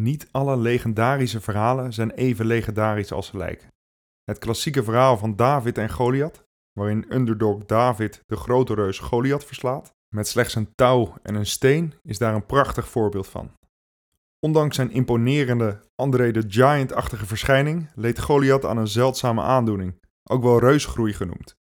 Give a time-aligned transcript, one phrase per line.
[0.00, 3.68] Niet alle legendarische verhalen zijn even legendarisch als ze lijken.
[4.24, 6.42] Het klassieke verhaal van David en Goliath,
[6.72, 11.94] waarin underdog David de grote reus Goliath verslaat, met slechts een touw en een steen,
[12.02, 13.52] is daar een prachtig voorbeeld van.
[14.38, 20.58] Ondanks zijn imponerende André de Giant-achtige verschijning leed Goliath aan een zeldzame aandoening, ook wel
[20.58, 21.54] reusgroei genoemd.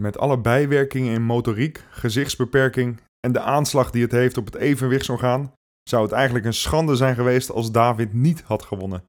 [0.00, 5.52] Met alle bijwerkingen in motoriek, gezichtsbeperking en de aanslag die het heeft op het evenwichtsorgaan,
[5.82, 9.04] zou het eigenlijk een schande zijn geweest als David niet had gewonnen.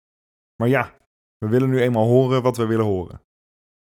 [0.55, 0.97] Maar ja,
[1.37, 3.21] we willen nu eenmaal horen wat we willen horen.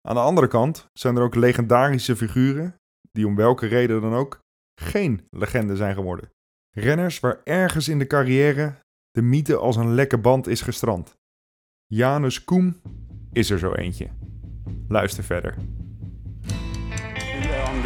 [0.02, 2.76] Aan de andere kant zijn er ook legendarische figuren,
[3.12, 4.40] die om welke reden dan ook
[4.82, 6.32] geen legende zijn geworden.
[6.70, 11.18] Renners waar ergens in de carrière de mythe als een lekke band is gestrand.
[11.86, 12.82] Janus Koem
[13.32, 14.10] is er zo eentje.
[14.88, 15.56] Luister verder.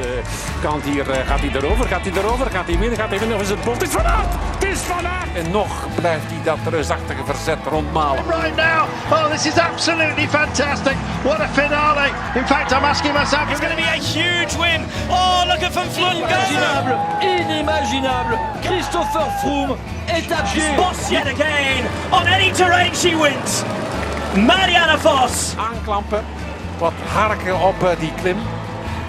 [0.01, 0.21] De
[0.61, 3.35] kant hier eh, gaat hij erover, gaat hij erover, gaat hij midden, gaat hij midden,
[3.35, 3.73] of is het bot?
[3.73, 4.33] Het is Van Aert!
[4.59, 5.33] Het is Van Aert!
[5.33, 8.23] En nog blijft hij dat reusachtige verzet rondmalen.
[8.29, 8.87] right now.
[9.11, 10.95] Oh, this is absolutely fantastic.
[11.23, 12.09] What a finale.
[12.35, 13.49] In fact, I'm asking myself.
[13.49, 14.81] It's going to be a huge win.
[15.09, 16.09] Oh, look at Van go.
[16.09, 18.37] Inimaginable, inimaginable.
[18.61, 19.77] Christopher Froome
[20.07, 20.77] est à pied.
[20.77, 21.83] Boss yet again.
[22.11, 23.63] On any terrain she wins.
[24.35, 25.55] Marianne Vos.
[25.57, 26.23] Aanklampen,
[26.77, 28.37] wat harken op eh, die klim.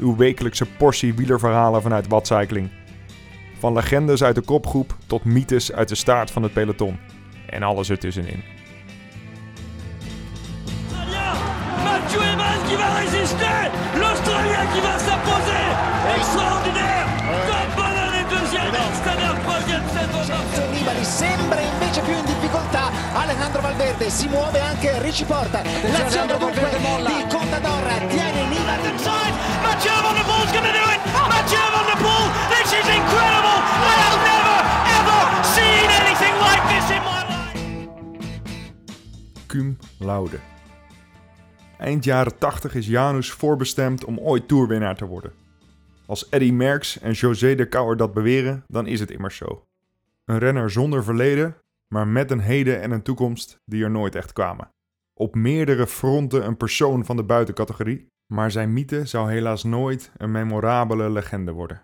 [0.00, 2.70] uw wekelijkse portie wielerverhalen vanuit Watcycling.
[3.58, 6.98] Van legendes uit de kopgroep tot mythes uit de staart van het peloton.
[7.46, 8.42] En alles ertussenin.
[11.84, 13.70] Mathieu Evans qui va résister.
[14.00, 15.66] L'Australien qui va s'imposer.
[16.16, 17.06] Extraordinaire.
[17.48, 18.74] Tom Bonnell est deuxième.
[19.00, 19.84] Stannard troisième.
[19.94, 25.62] C'est Vincenzo Nibali sembra invece più in difficoltà Alejandro Valverde si muove anche Ricci Porta
[25.62, 26.68] l'azione dunque
[27.06, 28.98] di Contador tiene Nibali
[40.04, 40.38] laude.
[41.78, 45.32] Eind jaren 80 is Janus voorbestemd om ooit toerwinnaar te worden.
[46.06, 49.64] Als Eddy Merckx en José de Kouwer dat beweren, dan is het immers zo.
[50.24, 51.56] Een renner zonder verleden,
[51.88, 54.68] maar met een heden en een toekomst die er nooit echt kwamen.
[55.14, 60.30] Op meerdere fronten een persoon van de buitencategorie, maar zijn mythe zou helaas nooit een
[60.30, 61.82] memorabele legende worden.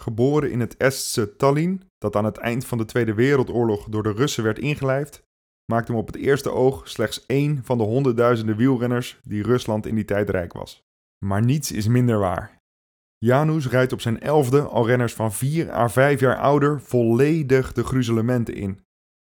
[0.00, 4.12] Geboren in het Estse Tallinn, dat aan het eind van de Tweede Wereldoorlog door de
[4.12, 5.22] Russen werd ingelijfd,
[5.70, 9.94] maakte hem op het eerste oog slechts één van de honderdduizenden wielrenners die Rusland in
[9.94, 10.82] die tijd rijk was.
[11.24, 12.58] Maar niets is minder waar.
[13.18, 17.84] Janus rijdt op zijn elfde al renners van 4 à 5 jaar ouder volledig de
[17.84, 18.80] gruzelementen in.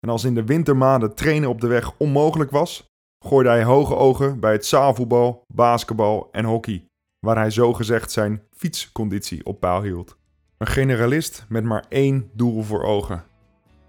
[0.01, 2.87] En als in de wintermaanden trainen op de weg onmogelijk was,
[3.25, 6.85] gooide hij hoge ogen bij het zaalvoetbal, basketbal en hockey,
[7.27, 10.17] waar hij zogezegd zijn fietsconditie op peil hield.
[10.59, 13.25] Een generalist met maar één doel voor ogen: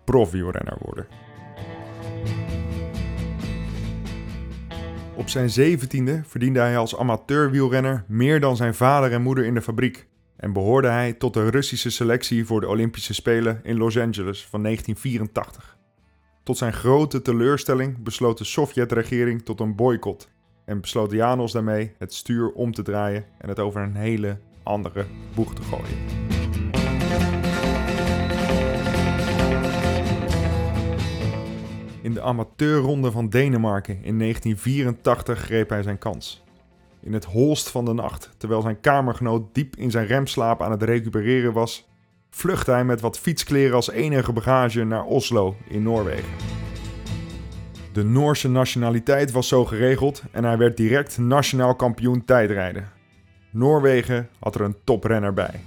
[0.03, 1.28] profwielrenner worden.
[5.19, 9.61] Op zijn zeventiende verdiende hij als amateurwielrenner meer dan zijn vader en moeder in de
[9.61, 10.07] fabriek
[10.37, 14.63] en behoorde hij tot de Russische selectie voor de Olympische Spelen in Los Angeles van
[14.63, 15.77] 1984.
[16.43, 20.29] Tot zijn grote teleurstelling besloot de Sovjet-regering tot een boycott
[20.65, 25.05] en besloot Janos daarmee het stuur om te draaien en het over een hele andere
[25.35, 26.28] boeg te gooien.
[32.19, 36.43] De amateurronde van Denemarken in 1984 greep hij zijn kans.
[37.01, 40.83] In het holst van de nacht, terwijl zijn kamergenoot diep in zijn remslaap aan het
[40.83, 41.89] recupereren was,
[42.29, 46.33] vluchtte hij met wat fietskleren als enige bagage naar Oslo in Noorwegen.
[47.93, 52.89] De Noorse nationaliteit was zo geregeld en hij werd direct nationaal kampioen tijdrijden.
[53.51, 55.59] Noorwegen had er een toprenner bij.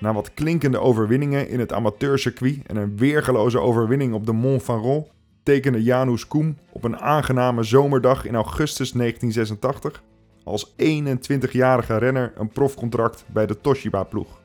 [0.00, 5.06] Na wat klinkende overwinningen in het amateurcircuit en een weergeloze overwinning op de Mont Faron
[5.50, 10.02] tekende Janus Koem op een aangename zomerdag in augustus 1986
[10.44, 14.40] als 21-jarige renner een profcontract bij de Toshiba-ploeg.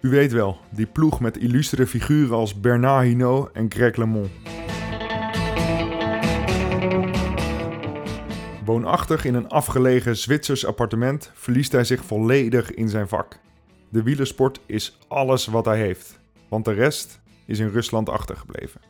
[0.00, 4.30] U weet wel, die ploeg met illustere figuren als Bernard Hinault en Greg LeMond.
[8.64, 13.38] Woonachtig in een afgelegen Zwitsers appartement verliest hij zich volledig in zijn vak.
[13.88, 18.89] De wielersport is alles wat hij heeft, want de rest is in Rusland achtergebleven.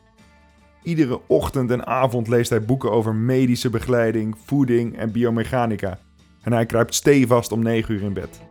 [0.83, 5.99] Iedere ochtend en avond leest hij boeken over medische begeleiding, voeding en biomechanica.
[6.41, 8.41] En hij kruipt stevast om 9 uur in bed.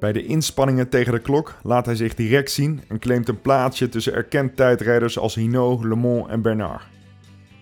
[0.00, 3.88] Bij de inspanningen tegen de klok laat hij zich direct zien en claimt een plaatsje
[3.88, 6.82] tussen erkend tijdrijders als Hinault, Le Mans en Bernard.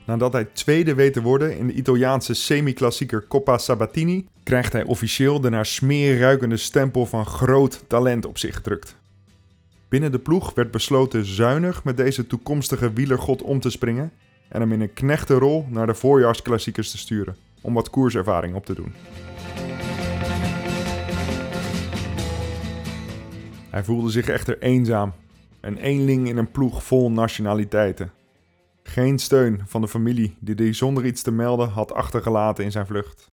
[0.07, 5.41] Nadat hij tweede weet te worden in de Italiaanse semi-klassieker Coppa Sabatini, krijgt hij officieel
[5.41, 8.98] de naar smeer ruikende stempel van groot talent op zich gedrukt.
[9.89, 14.13] Binnen de ploeg werd besloten zuinig met deze toekomstige wielergod om te springen
[14.49, 18.75] en hem in een knechtenrol naar de voorjaarsklassiekers te sturen, om wat koerservaring op te
[18.75, 18.95] doen.
[23.71, 25.13] Hij voelde zich echter eenzaam,
[25.61, 28.13] een eenling in een ploeg vol nationaliteiten.
[28.83, 32.87] Geen steun van de familie die hij zonder iets te melden had achtergelaten in zijn
[32.87, 33.27] vlucht.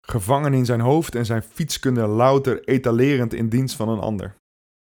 [0.00, 4.34] Gevangen in zijn hoofd en zijn fietskunde louter etalerend in dienst van een ander.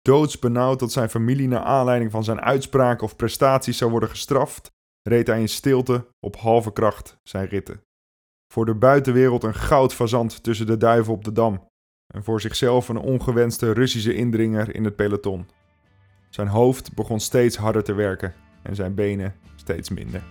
[0.05, 4.71] Doodsbenauwd dat zijn familie naar aanleiding van zijn uitspraken of prestaties zou worden gestraft,
[5.01, 7.81] reed hij in stilte op halve kracht zijn ritten.
[8.53, 11.67] Voor de buitenwereld een goudfazant tussen de duiven op de dam
[12.13, 15.47] en voor zichzelf een ongewenste Russische indringer in het peloton.
[16.29, 20.23] Zijn hoofd begon steeds harder te werken en zijn benen steeds minder.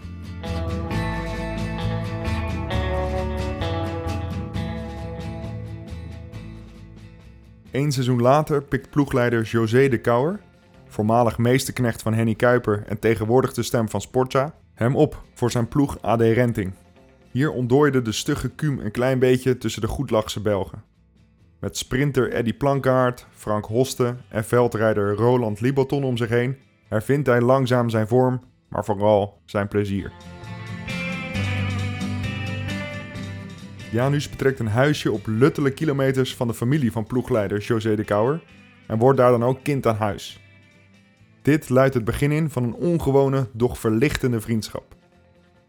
[7.75, 10.41] Eén seizoen later pikt ploegleider José de Kouwer,
[10.89, 15.69] voormalig meesterknecht van Henny Kuiper en tegenwoordig de stem van Sportza, hem op voor zijn
[15.69, 16.73] ploeg AD Renting.
[17.31, 20.83] Hier ontdooide de stugge Kuum een klein beetje tussen de goedlachse Belgen.
[21.61, 26.57] Met sprinter Eddy Plankaart, Frank Hoste en veldrijder Roland Liboton om zich heen
[26.89, 30.13] hervindt hij langzaam zijn vorm, maar vooral zijn plezier.
[33.95, 38.43] Janus betrekt een huisje op luttele kilometers van de familie van ploegleider José de Kouwer
[38.87, 40.41] en wordt daar dan ook kind aan huis.
[41.43, 44.97] Dit luidt het begin in van een ongewone, doch verlichtende vriendschap.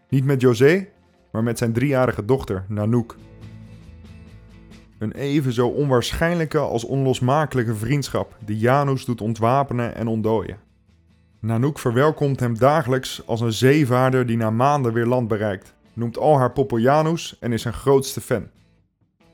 [0.10, 0.88] Niet met José,
[1.31, 3.16] maar met zijn driejarige dochter Nanook.
[5.00, 10.57] Een even zo onwaarschijnlijke als onlosmakelijke vriendschap die Janus doet ontwapenen en ontdooien.
[11.39, 16.38] Nanook verwelkomt hem dagelijks als een zeevaarder die na maanden weer land bereikt, noemt al
[16.38, 18.47] haar poppel Janus en is zijn grootste fan.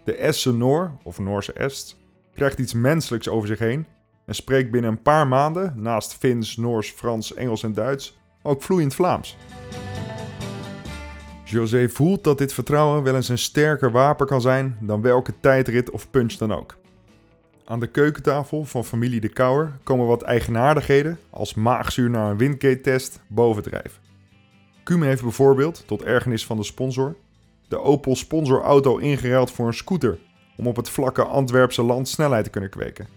[0.03, 1.97] De Estse Noor, of Noorse Est,
[2.33, 3.85] krijgt iets menselijks over zich heen
[4.25, 8.93] en spreekt binnen een paar maanden, naast Fins, Noors, Frans, Engels en Duits, ook vloeiend
[8.93, 9.37] Vlaams.
[11.43, 15.89] José voelt dat dit vertrouwen wel eens een sterker wapen kan zijn dan welke tijdrit
[15.89, 16.77] of punch dan ook.
[17.65, 23.19] Aan de keukentafel van familie De Kouwer komen wat eigenaardigheden als maagzuur na een windgate-test
[23.27, 24.00] bovendrijven.
[24.83, 27.15] Kume heeft bijvoorbeeld, tot ergernis van de sponsor,
[27.67, 30.17] de Opel sponsorauto ingeruild voor een scooter
[30.57, 33.07] om op het vlakke Antwerpse land snelheid te kunnen kweken.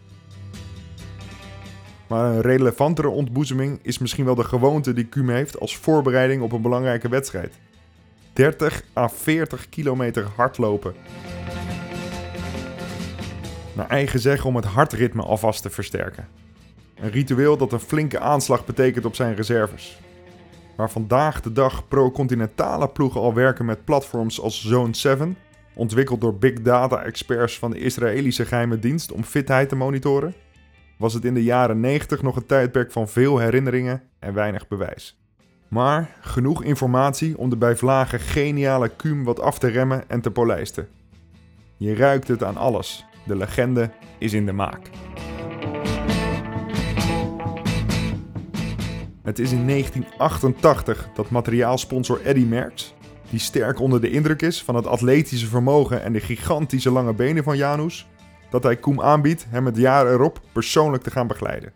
[2.06, 6.52] Maar een relevantere ontboezeming is misschien wel de gewoonte die Kume heeft als voorbereiding op
[6.52, 7.55] een belangrijke wedstrijd.
[8.32, 10.94] 30 à 40 kilometer hardlopen.
[13.72, 16.28] Naar eigen zeggen om het hartritme alvast te versterken.
[16.94, 19.99] Een ritueel dat een flinke aanslag betekent op zijn reserves.
[20.76, 25.37] Waar vandaag de dag pro-continentale ploegen al werken met platforms als Zone 7,
[25.75, 30.35] ontwikkeld door big data experts van de Israëlische geheime dienst om fitheid te monitoren,
[30.99, 35.19] was het in de jaren 90 nog een tijdperk van veel herinneringen en weinig bewijs.
[35.69, 40.31] Maar genoeg informatie om de bij vlagen geniale Kuum wat af te remmen en te
[40.31, 40.89] polijsten.
[41.77, 43.05] Je ruikt het aan alles.
[43.27, 44.91] De legende is in de maak.
[49.24, 52.94] Het is in 1988 dat materiaalsponsor Eddy Merckx,
[53.31, 57.44] die sterk onder de indruk is van het atletische vermogen en de gigantische lange benen
[57.44, 58.06] van Janus,
[58.50, 61.72] dat hij Koem aanbiedt hem het jaar erop persoonlijk te gaan begeleiden.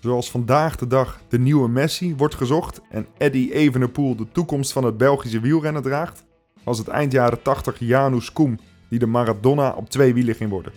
[0.00, 4.84] Zoals vandaag de dag de nieuwe Messi wordt gezocht en Eddy Evenepoel de toekomst van
[4.84, 6.24] het Belgische wielrennen draagt,
[6.64, 8.58] was het eind jaren 80 Janus Koem
[8.88, 10.72] die de Maradona op twee wielen ging worden.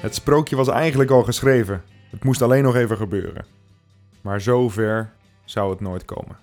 [0.00, 1.82] Het sprookje was eigenlijk al geschreven.
[2.10, 3.46] Het moest alleen nog even gebeuren.
[4.20, 5.12] Maar zover
[5.44, 6.36] zou het nooit komen.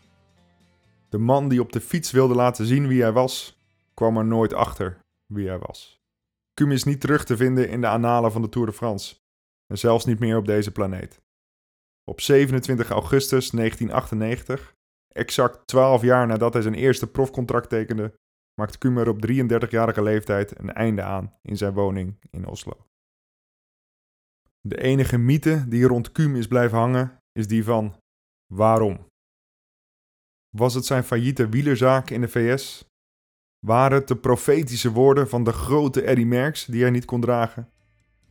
[1.09, 3.59] De man die op de fiets wilde laten zien wie hij was,
[3.93, 4.97] kwam er nooit achter
[5.33, 6.01] wie hij was.
[6.53, 9.15] Cum is niet terug te vinden in de annalen van de Tour de France.
[9.67, 11.21] En zelfs niet meer op deze planeet.
[12.03, 14.73] Op 27 augustus 1998,
[15.13, 18.13] exact 12 jaar nadat hij zijn eerste profcontract tekende,
[18.61, 22.85] maakt Cum er op 33-jarige leeftijd een einde aan in zijn woning in Oslo.
[24.67, 27.95] De enige mythe die rond Kuhn is blijven hangen, is die van
[28.53, 29.07] waarom?
[30.57, 32.89] Was het zijn failliete wielerzaak in de VS?
[33.59, 37.69] Waren het de profetische woorden van de grote Eddy Merckx die hij niet kon dragen?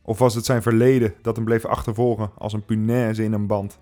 [0.01, 3.79] Of was het zijn verleden dat hem bleef achtervolgen als een punaise in een band?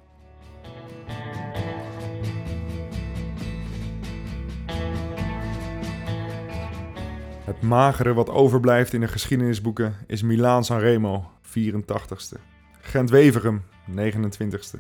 [7.46, 12.40] Het magere wat overblijft in de geschiedenisboeken is Milaan Sanremo, 84ste.
[12.82, 14.78] Gent-Weverum, 29ste.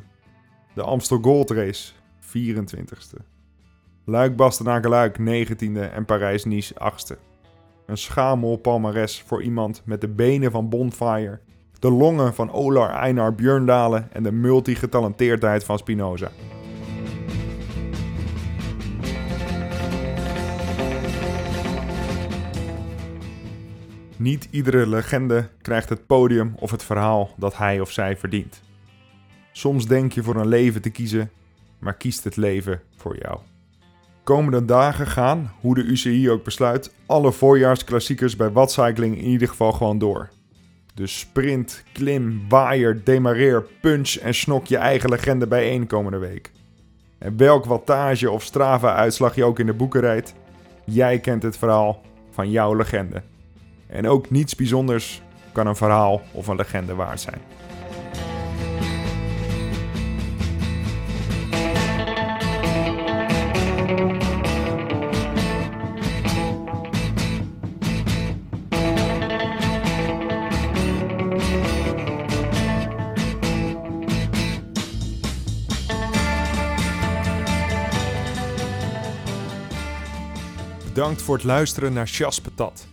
[0.73, 3.21] De Amstel Gold Race, 24ste.
[4.05, 7.17] Luik-Bastenaken-Luik, 19e en Parijs-Nice, 8ste.
[7.85, 11.39] Een schamel palmares voor iemand met de benen van Bonfire,
[11.79, 16.31] de longen van Olar Einar Björndalen en de multigetalenteerdheid van Spinoza.
[24.23, 28.61] Niet iedere legende krijgt het podium of het verhaal dat hij of zij verdient.
[29.51, 31.31] Soms denk je voor een leven te kiezen,
[31.79, 33.39] maar kiest het leven voor jou.
[34.23, 39.71] Komende dagen gaan, hoe de UCI ook besluit, alle voorjaarsklassiekers bij Wattcycling in ieder geval
[39.71, 40.29] gewoon door.
[40.93, 46.51] Dus sprint, klim, waaier, demareer, punch en snok je eigen legende bijeen komende week.
[47.17, 50.33] En welk wattage of Strava-uitslag je ook in de boeken rijdt,
[50.85, 52.01] jij kent het verhaal
[52.31, 53.31] van jouw legende.
[53.93, 55.21] En ook niets bijzonders
[55.51, 57.41] kan een verhaal of een legende waard zijn.
[80.93, 82.92] Bedankt voor het luisteren naar Chas Patat.